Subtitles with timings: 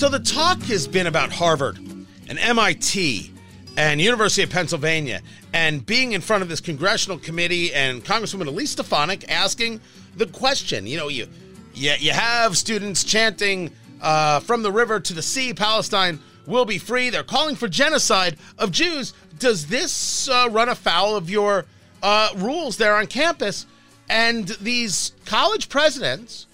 [0.00, 3.30] So the talk has been about Harvard and MIT
[3.76, 5.20] and University of Pennsylvania
[5.52, 9.78] and being in front of this congressional committee and Congresswoman Elise Stefanik asking
[10.16, 10.86] the question.
[10.86, 11.28] You know, you
[11.74, 16.78] you, you have students chanting uh, from the river to the sea, Palestine will be
[16.78, 17.10] free.
[17.10, 19.12] They're calling for genocide of Jews.
[19.38, 21.66] Does this uh, run afoul of your
[22.02, 23.66] uh, rules there on campus?
[24.08, 26.46] And these college presidents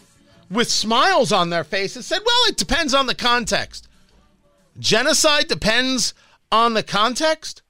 [0.51, 3.89] with smiles on their faces said, well, it depends on the context.
[4.79, 6.15] Genocide depends
[6.53, 7.63] on the context.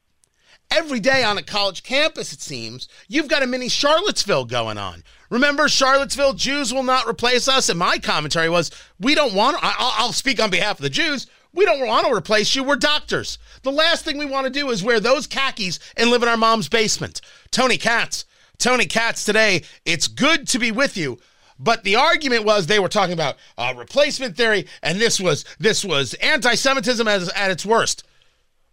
[0.71, 5.05] Every day on a college campus, it seems, you've got a mini Charlottesville going on.
[5.31, 7.69] Remember, Charlottesville, Jews will not replace us.
[7.69, 11.29] And my commentary was, we don't want, I'll, I'll speak on behalf of the Jews.
[11.53, 12.65] We don't want to replace you.
[12.65, 13.39] We're doctors.
[13.63, 16.37] The last thing we want to do is wear those khakis and live in our
[16.37, 17.21] mom's basement.
[17.51, 18.25] Tony Katz,
[18.59, 21.19] Tony Katz today, it's good to be with you.
[21.59, 25.85] But the argument was they were talking about uh, replacement theory, and this was this
[25.85, 28.05] was anti-Semitism as, at its worst.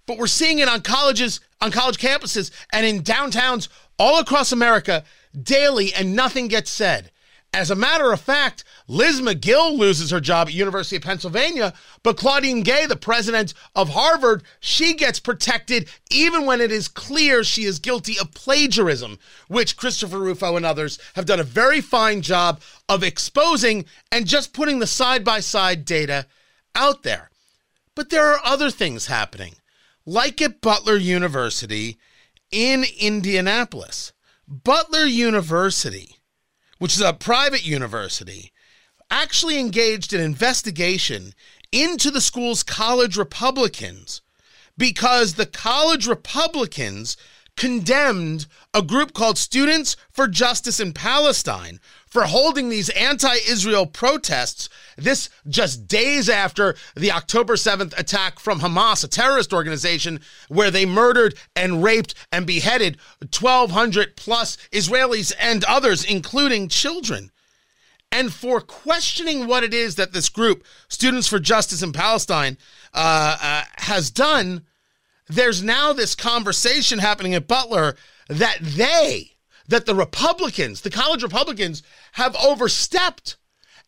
[0.05, 5.05] But we're seeing it on colleges, on college campuses, and in downtowns all across America
[5.41, 7.11] daily, and nothing gets said.
[7.55, 12.17] As a matter of fact, Liz Magill loses her job at University of Pennsylvania, but
[12.17, 17.65] Claudine Gay, the president of Harvard, she gets protected even when it is clear she
[17.65, 22.59] is guilty of plagiarism, which Christopher Rufo and others have done a very fine job
[22.89, 26.25] of exposing and just putting the side-by-side data
[26.73, 27.29] out there.
[27.93, 29.53] But there are other things happening,
[30.07, 31.99] like at Butler University
[32.49, 34.11] in Indianapolis.
[34.47, 36.17] Butler University
[36.83, 38.51] which is a private university,
[39.09, 41.33] actually engaged an investigation
[41.71, 44.21] into the school's college Republicans
[44.77, 47.15] because the college Republicans
[47.55, 51.79] condemned a group called Students for Justice in Palestine
[52.13, 54.69] for holding these anti Israel protests.
[54.95, 60.85] This just days after the October 7th attack from Hamas, a terrorist organization, where they
[60.85, 67.31] murdered and raped and beheaded 1,200 plus Israelis and others, including children.
[68.11, 72.59] And for questioning what it is that this group, Students for Justice in Palestine,
[72.93, 74.67] uh, uh, has done,
[75.27, 77.95] there's now this conversation happening at Butler
[78.29, 79.32] that they,
[79.67, 83.37] that the Republicans, the college Republicans, have overstepped.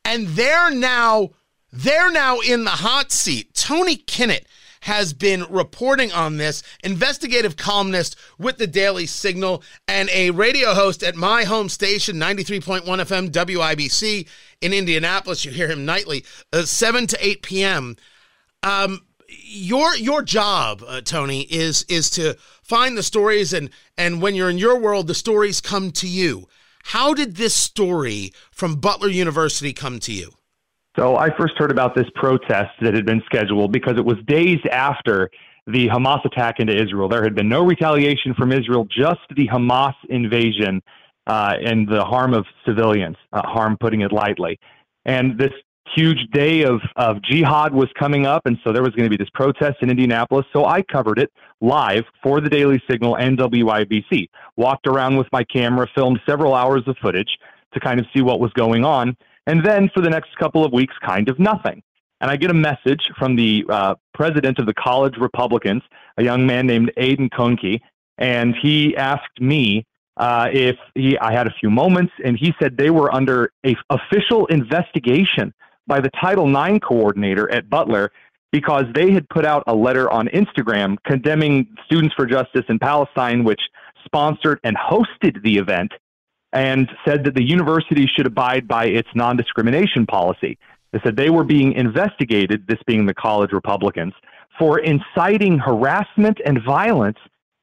[0.04, 1.32] And they're now,
[1.72, 3.54] they're now in the hot seat.
[3.54, 4.46] Tony Kinnett
[4.86, 11.02] has been reporting on this, investigative columnist with the Daily Signal and a radio host
[11.02, 14.28] at my home station, 93.1 FM WIBC
[14.62, 15.44] in Indianapolis.
[15.44, 17.96] You hear him nightly, uh, 7 to 8 p.m.
[18.62, 24.36] Um, your your job, uh, Tony, is is to find the stories and and when
[24.36, 26.48] you're in your world, the stories come to you.
[26.86, 30.32] How did this story from Butler University come to you?
[30.98, 34.60] So I first heard about this protest that had been scheduled because it was days
[34.72, 35.30] after
[35.68, 37.10] the Hamas attack into Israel.
[37.10, 40.82] There had been no retaliation from Israel, just the Hamas invasion
[41.28, 44.60] uh, and the harm of civilians, uh, harm putting it lightly.
[45.06, 45.52] And this
[45.94, 49.22] huge day of, of jihad was coming up, and so there was going to be
[49.22, 50.46] this protest in Indianapolis.
[50.54, 51.32] So I covered it
[51.62, 54.30] live for the Daily Signal and WIBC.
[54.58, 57.38] Walked around with my camera, filmed several hours of footage
[57.74, 59.16] to kind of see what was going on,
[59.48, 61.84] and then for the next couple of weeks, kind of nothing.
[62.22, 65.84] And I get a message from the uh, president of the College Republicans,
[66.18, 67.82] a young man named Aidan Conkey,
[68.18, 69.86] and he asked me
[70.18, 73.76] uh, if he, I had a few moments, and he said they were under a
[73.90, 75.54] official investigation
[75.88, 78.12] by the Title IX coordinator at Butler
[78.52, 83.44] because they had put out a letter on Instagram condemning Students for Justice in Palestine,
[83.44, 83.62] which
[84.06, 85.92] sponsored and hosted the event,
[86.54, 90.58] and said that the university should abide by its non discrimination policy.
[90.94, 94.14] They said they were being investigated, this being the college Republicans,
[94.58, 97.18] for inciting harassment and violence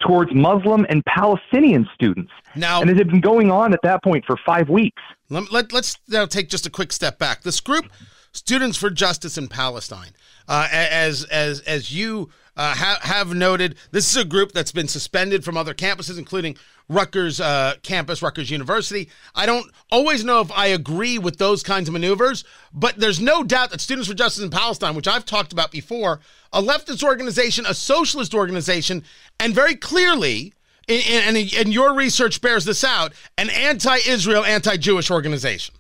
[0.07, 2.31] towards Muslim and Palestinian students.
[2.55, 5.01] Now, and it had been going on at that point for five weeks.
[5.31, 7.43] Let, let, us now take just a quick step back.
[7.43, 7.87] This group,
[8.33, 10.13] Students for Justice in Palestine,
[10.49, 14.89] uh, as as as you uh, ha- have noted this is a group that's been
[14.89, 16.57] suspended from other campuses, including
[16.89, 19.09] Rutgers uh, campus, Rutgers University.
[19.35, 23.43] I don't always know if I agree with those kinds of maneuvers, but there's no
[23.43, 26.21] doubt that Students for Justice in Palestine, which I've talked about before,
[26.53, 29.05] a leftist organization, a socialist organization,
[29.41, 30.53] and very clearly,
[30.89, 35.75] and, and your research bears this out, an anti Israel, anti Jewish organization.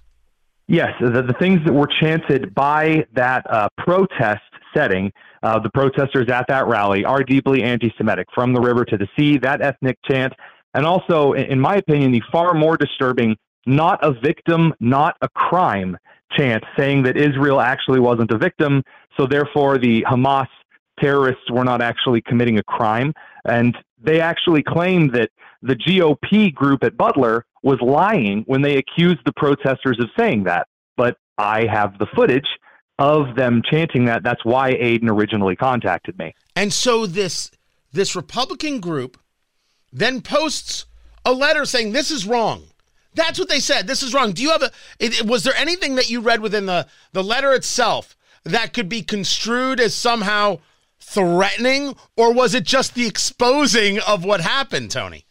[0.69, 4.41] Yes, the, the, things that were chanted by that uh, protest
[4.75, 8.27] setting, uh, the protesters at that rally are deeply anti Semitic.
[8.35, 10.33] From the river to the sea, that ethnic chant
[10.75, 13.37] and also, in my opinion, the far more disturbing,
[13.67, 15.97] not a victim, not a crime
[16.37, 18.83] chant saying that Israel actually wasn't a victim.
[19.17, 20.49] So therefore, the Hamas
[20.99, 23.13] terrorists were not actually committing a crime.
[23.45, 25.31] And they actually claimed that
[25.61, 30.67] the GOP group at Butler was lying when they accused the protesters of saying that.
[30.97, 32.49] But I have the footage
[32.99, 34.23] of them chanting that.
[34.23, 36.35] That's why Aiden originally contacted me.
[36.57, 37.51] And so this
[37.93, 39.19] this Republican group
[39.93, 40.87] then posts
[41.25, 42.65] a letter saying this is wrong.
[43.15, 43.87] That's what they said.
[43.87, 44.33] This is wrong.
[44.33, 44.71] Do you have a?
[44.99, 49.03] It, was there anything that you read within the the letter itself that could be
[49.03, 50.59] construed as somehow
[50.99, 55.27] threatening, or was it just the exposing of what happened, Tony?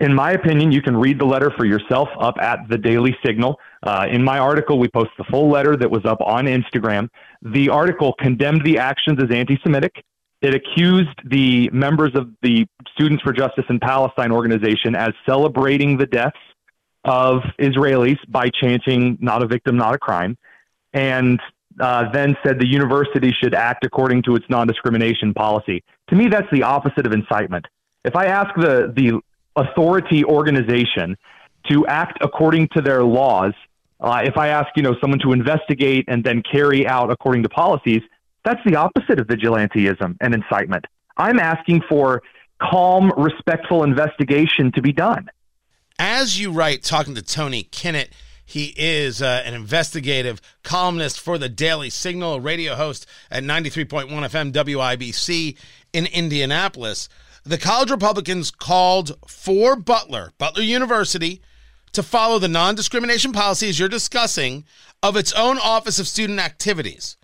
[0.00, 3.58] In my opinion, you can read the letter for yourself up at the Daily Signal.
[3.84, 7.08] Uh, in my article, we post the full letter that was up on Instagram.
[7.42, 10.02] The article condemned the actions as anti Semitic.
[10.40, 16.06] It accused the members of the Students for Justice in Palestine organization as celebrating the
[16.06, 16.36] deaths
[17.04, 20.38] of Israelis by chanting, not a victim, not a crime,
[20.94, 21.38] and
[21.78, 25.82] uh, then said the university should act according to its non discrimination policy.
[26.08, 27.66] To me, that's the opposite of incitement.
[28.04, 29.20] If I ask the, the
[29.56, 31.16] authority organization
[31.70, 33.52] to act according to their laws,
[34.04, 37.48] uh, if I ask, you know, someone to investigate and then carry out according to
[37.48, 38.02] policies,
[38.44, 40.84] that's the opposite of vigilanteism and incitement.
[41.16, 42.22] I'm asking for
[42.60, 45.30] calm, respectful investigation to be done.
[45.98, 48.08] As you write, talking to Tony Kinnett,
[48.44, 54.08] he is uh, an investigative columnist for the Daily Signal, a radio host at 93.1
[54.10, 55.56] FM WIBC
[55.94, 57.08] in Indianapolis.
[57.44, 61.40] The college Republicans called for Butler, Butler University,
[61.94, 64.64] to follow the non discrimination policies you're discussing
[65.02, 67.16] of its own Office of Student Activities.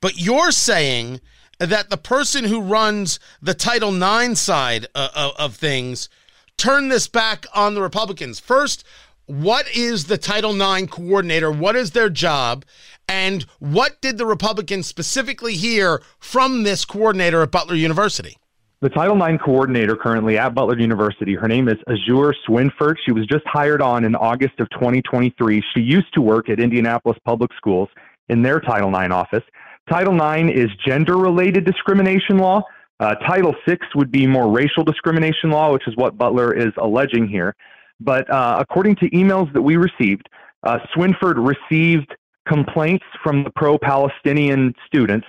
[0.00, 1.20] But you're saying
[1.58, 6.08] that the person who runs the Title IX side of, uh, uh, of things
[6.56, 8.38] turn this back on the Republicans.
[8.40, 8.84] First,
[9.26, 11.50] what is the Title IX coordinator?
[11.50, 12.64] What is their job?
[13.08, 18.36] And what did the Republicans specifically hear from this coordinator at Butler University?
[18.80, 22.94] The Title IX coordinator currently at Butler University, her name is Azure Swinford.
[23.04, 25.60] She was just hired on in August of 2023.
[25.74, 27.88] She used to work at Indianapolis Public Schools
[28.28, 29.42] in their Title IX office.
[29.90, 32.62] Title IX is gender related discrimination law.
[33.00, 37.26] Uh, Title VI would be more racial discrimination law, which is what Butler is alleging
[37.26, 37.56] here.
[37.98, 40.28] But uh, according to emails that we received,
[40.62, 42.14] uh, Swinford received
[42.46, 45.26] complaints from the pro Palestinian students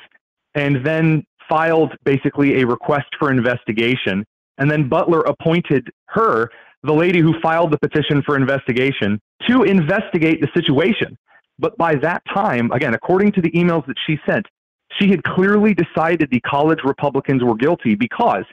[0.56, 4.26] and then filed basically a request for investigation.
[4.58, 6.50] And then Butler appointed her,
[6.84, 11.18] the lady who filed the petition for investigation, to investigate the situation.
[11.58, 14.46] But by that time, again, according to the emails that she sent,
[15.00, 18.46] she had clearly decided the college Republicans were guilty because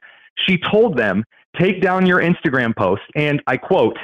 [0.47, 1.25] she told them,
[1.59, 3.97] take down your Instagram post, and I quote,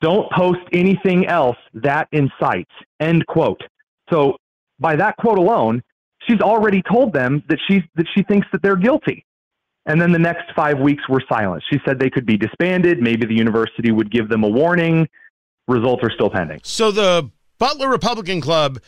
[0.00, 3.60] don't post anything else that incites, end quote.
[4.12, 4.36] So
[4.78, 5.82] by that quote alone,
[6.26, 9.24] she's already told them that she's that she thinks that they're guilty.
[9.86, 11.64] And then the next five weeks were silent.
[11.70, 13.00] She said they could be disbanded.
[13.00, 15.08] Maybe the university would give them a warning.
[15.66, 16.60] Results are still pending.
[16.62, 18.78] So the Butler Republican Club,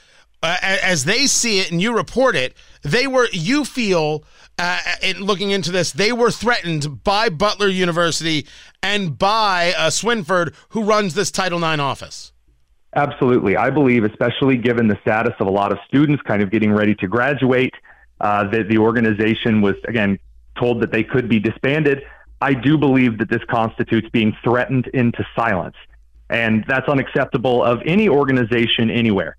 [0.43, 4.25] uh, as they see it and you report it, they were, you feel,
[4.57, 8.47] uh, in looking into this, they were threatened by Butler University
[8.83, 12.33] and by uh, Swinford, who runs this Title IX office.
[12.97, 13.57] Absolutely.
[13.57, 16.95] I believe, especially given the status of a lot of students kind of getting ready
[16.97, 17.75] to graduate,
[18.21, 20.19] uh, that the organization was, again,
[20.57, 22.03] told that they could be disbanded.
[22.41, 25.77] I do believe that this constitutes being threatened into silence
[26.31, 29.37] and that's unacceptable of any organization anywhere.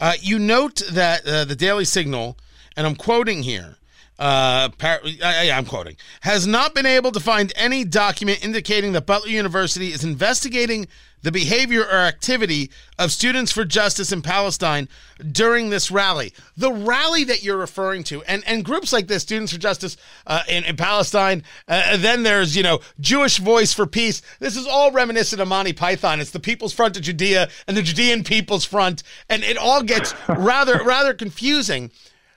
[0.00, 2.36] Uh, you note that uh, the Daily Signal,
[2.76, 3.76] and I'm quoting here,
[4.18, 9.06] uh, par- I, am quoting, has not been able to find any document indicating that
[9.06, 10.86] Butler University is investigating
[11.24, 14.90] the behavior or activity of Students for Justice in Palestine
[15.32, 16.34] during this rally.
[16.54, 20.42] The rally that you're referring to, and, and groups like this, Students for Justice uh,
[20.46, 24.20] in, in, Palestine, uh, then there's, you know, Jewish Voice for Peace.
[24.38, 26.20] This is all reminiscent of Monty Python.
[26.20, 30.14] It's the People's Front of Judea and the Judean People's Front, and it all gets
[30.28, 31.90] rather, rather confusing.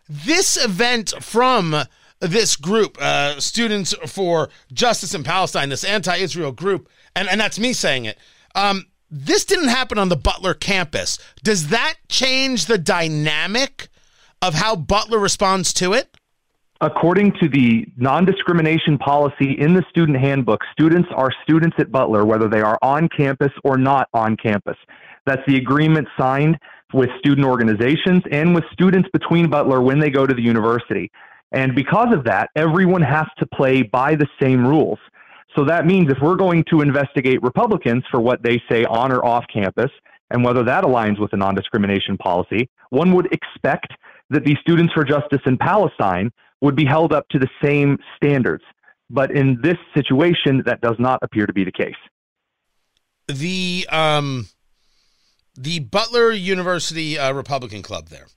[0.07, 1.75] This event from
[2.21, 7.73] this group, uh, Students for Justice in Palestine, this anti-Israel group, and, and that's me
[7.73, 8.17] saying it.
[8.57, 11.19] Um, this didn't happen on the Butler campus.
[11.43, 13.87] Does that change the dynamic
[14.41, 16.17] of how Butler responds to it?
[16.81, 22.25] According to the non discrimination policy in the student handbook, students are students at Butler,
[22.25, 24.77] whether they are on campus or not on campus.
[25.25, 26.57] That's the agreement signed
[26.93, 31.11] with student organizations and with students between Butler when they go to the university.
[31.51, 34.99] And because of that, everyone has to play by the same rules.
[35.57, 39.25] So that means if we're going to investigate Republicans for what they say on or
[39.25, 39.89] off campus
[40.29, 43.91] and whether that aligns with a non discrimination policy, one would expect
[44.29, 48.63] that the Students for Justice in Palestine would be held up to the same standards.
[49.09, 51.95] But in this situation, that does not appear to be the case.
[53.27, 54.47] The um,
[55.55, 58.27] the Butler University uh, Republican Club there.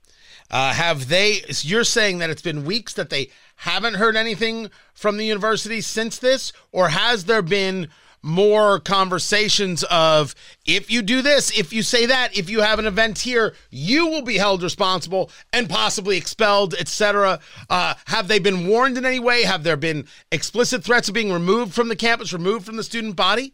[0.51, 1.43] Uh, have they?
[1.61, 3.31] You're saying that it's been weeks that they
[3.61, 7.89] haven't heard anything from the university since this, or has there been
[8.23, 10.35] more conversations of
[10.67, 14.07] if you do this, if you say that, if you have an event here, you
[14.07, 17.39] will be held responsible and possibly expelled, etc.
[17.69, 19.43] Uh, have they been warned in any way?
[19.43, 23.15] Have there been explicit threats of being removed from the campus, removed from the student
[23.15, 23.53] body?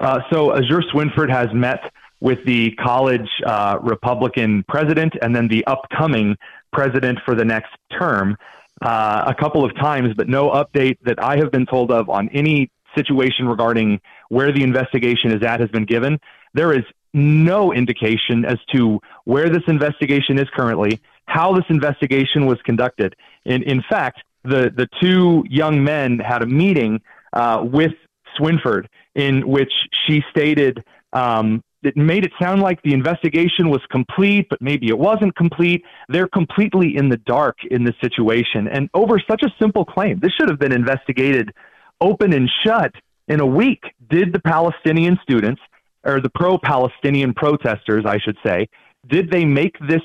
[0.00, 1.80] Uh, so Azure Swinford has met
[2.20, 6.36] with the college uh, Republican president and then the upcoming
[6.72, 8.36] president for the next term
[8.82, 12.28] uh, a couple of times, but no update that I have been told of on
[12.30, 16.18] any situation regarding where the investigation is at has been given.
[16.54, 22.60] There is no indication as to where this investigation is currently, how this investigation was
[22.62, 23.16] conducted.
[23.44, 27.00] In, in fact, the, the two young men had a meeting
[27.32, 27.92] uh, with
[28.38, 29.72] Swinford in which
[30.06, 34.98] she stated um, it made it sound like the investigation was complete, but maybe it
[34.98, 35.84] wasn't complete.
[36.08, 38.66] They're completely in the dark in this situation.
[38.68, 41.52] And over such a simple claim, this should have been investigated
[42.00, 42.92] open and shut
[43.28, 43.82] in a week.
[44.10, 45.60] Did the Palestinian students,
[46.04, 48.68] or the pro Palestinian protesters, I should say,
[49.06, 50.02] did they make this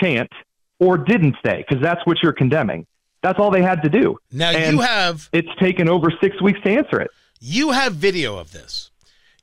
[0.00, 0.30] chant
[0.78, 1.64] or didn't they?
[1.66, 2.86] Because that's what you're condemning.
[3.22, 4.16] That's all they had to do.
[4.32, 5.28] Now and you have.
[5.32, 7.10] It's taken over six weeks to answer it.
[7.38, 8.89] You have video of this.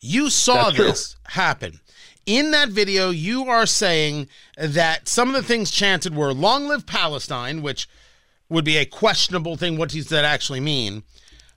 [0.01, 1.79] You saw this happen.
[2.25, 4.27] In that video, you are saying
[4.57, 7.87] that some of the things chanted were long live Palestine, which
[8.49, 9.77] would be a questionable thing.
[9.77, 11.03] What does that actually mean?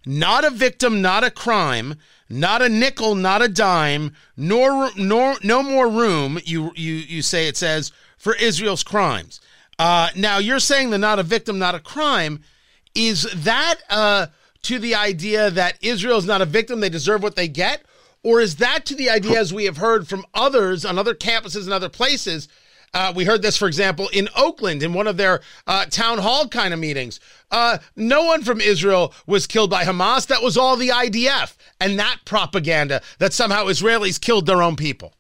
[0.07, 1.97] not a victim, not a crime,
[2.29, 6.39] not a nickel, not a dime, nor nor no more room.
[6.45, 9.41] You you you say it says for Israel's crimes.
[9.79, 12.41] Uh, now you're saying the not a victim, not a crime.
[12.95, 14.27] Is that uh,
[14.63, 17.83] to the idea that Israel is not a victim, they deserve what they get,
[18.23, 21.65] or is that to the idea, as we have heard from others on other campuses
[21.65, 22.49] and other places?
[22.93, 26.49] Uh, we heard this, for example, in Oakland in one of their uh, town hall
[26.49, 27.21] kind of meetings.
[27.51, 30.27] Uh, no one from Israel was killed by Hamas.
[30.27, 35.15] That was all the IDF and that propaganda that somehow Israelis killed their own people.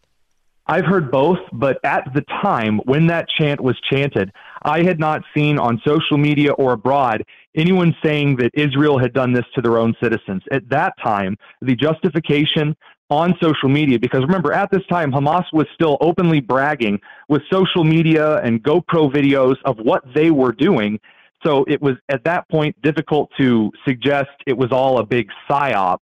[0.66, 4.30] I've heard both, but at the time when that chant was chanted,
[4.62, 7.24] I had not seen on social media or abroad
[7.56, 10.42] anyone saying that Israel had done this to their own citizens.
[10.50, 12.76] At that time, the justification
[13.10, 17.82] on social media because remember at this time Hamas was still openly bragging with social
[17.82, 20.98] media and GoPro videos of what they were doing.
[21.44, 25.98] So it was at that point difficult to suggest it was all a big psyop.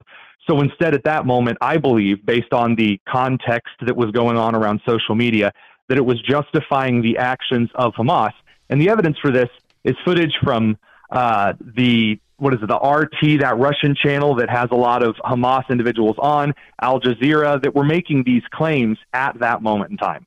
[0.48, 4.54] So instead, at that moment, I believe, based on the context that was going on
[4.54, 5.52] around social media,
[5.88, 8.32] that it was justifying the actions of Hamas.
[8.70, 9.48] And the evidence for this
[9.84, 10.78] is footage from
[11.10, 15.16] uh, the what is it, the RT, that Russian channel that has a lot of
[15.16, 20.26] Hamas individuals on, Al Jazeera, that were making these claims at that moment in time.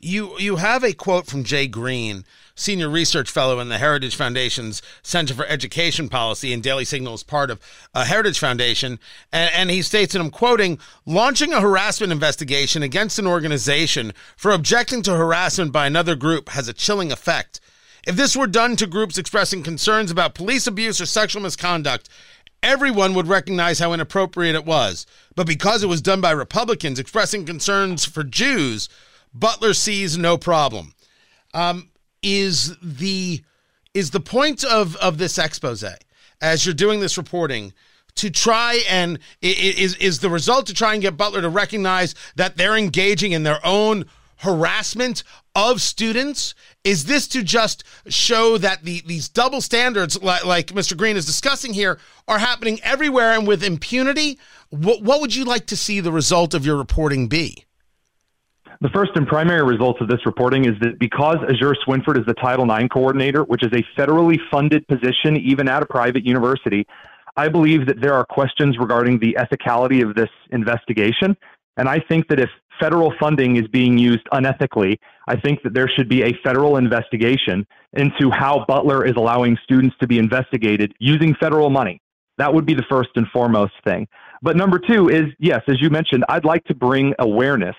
[0.00, 2.24] You you have a quote from Jay Greene,
[2.54, 7.24] senior research fellow in the Heritage Foundation's Center for Education Policy, and Daily Signal is
[7.24, 7.60] part of
[7.94, 9.00] a Heritage Foundation,
[9.32, 14.52] and, and he states, and I'm quoting, launching a harassment investigation against an organization for
[14.52, 17.60] objecting to harassment by another group has a chilling effect.
[18.08, 22.08] If this were done to groups expressing concerns about police abuse or sexual misconduct,
[22.62, 25.04] everyone would recognize how inappropriate it was.
[25.36, 28.88] But because it was done by Republicans expressing concerns for Jews,
[29.34, 30.94] Butler sees no problem.
[31.52, 31.90] Um,
[32.22, 33.42] is the
[33.92, 35.84] is the point of of this expose
[36.40, 37.74] as you're doing this reporting
[38.14, 42.56] to try and is is the result to try and get Butler to recognize that
[42.56, 44.06] they're engaging in their own
[44.38, 45.22] harassment
[45.54, 46.54] of students?
[46.84, 50.96] Is this to just show that the these double standards, like, like Mr.
[50.96, 54.38] Greene is discussing here, are happening everywhere and with impunity?
[54.70, 57.64] What, what would you like to see the result of your reporting be?
[58.80, 62.34] The first and primary results of this reporting is that because Azure Swinford is the
[62.34, 66.86] Title IX coordinator, which is a federally funded position even at a private university,
[67.36, 71.36] I believe that there are questions regarding the ethicality of this investigation.
[71.76, 75.88] And I think that if federal funding is being used unethically, I think that there
[75.88, 77.66] should be a federal investigation
[77.96, 82.00] into how Butler is allowing students to be investigated using federal money.
[82.38, 84.06] That would be the first and foremost thing.
[84.42, 87.74] But number two is yes, as you mentioned, I'd like to bring awareness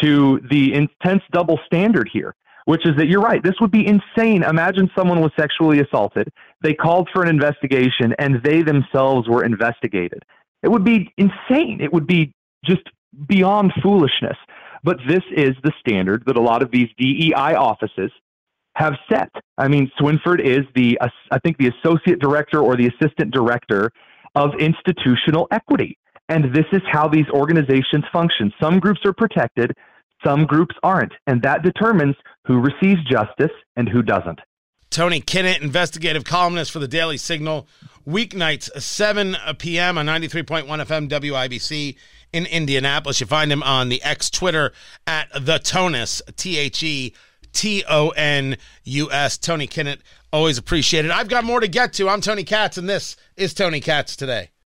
[0.00, 3.42] to the intense double standard here, which is that you're right.
[3.42, 4.42] This would be insane.
[4.42, 6.28] Imagine someone was sexually assaulted.
[6.62, 10.22] They called for an investigation and they themselves were investigated.
[10.62, 11.80] It would be insane.
[11.80, 12.32] It would be
[12.64, 12.82] just
[13.26, 14.36] beyond foolishness.
[14.82, 18.10] But this is the standard that a lot of these DEI offices
[18.76, 19.28] have set.
[19.58, 20.98] I mean, Swinford is the,
[21.30, 23.90] I think, the associate director or the assistant director
[24.34, 25.98] of institutional equity.
[26.28, 28.52] And this is how these organizations function.
[28.62, 29.72] Some groups are protected,
[30.24, 31.12] some groups aren't.
[31.26, 32.14] And that determines
[32.46, 34.38] who receives justice and who doesn't.
[34.90, 37.68] Tony Kinnett, investigative columnist for the Daily Signal,
[38.08, 39.98] weeknights, 7 p.m.
[39.98, 41.96] on 93.1 FM WIBC
[42.32, 43.20] in Indianapolis.
[43.20, 44.72] You find him on the X Twitter
[45.06, 47.14] at the Tonus, T H E
[47.52, 49.38] T O N U S.
[49.38, 49.98] Tony Kinnett,
[50.32, 51.10] always appreciated.
[51.10, 52.08] I've got more to get to.
[52.08, 54.50] I'm Tony Katz, and this is Tony Katz today.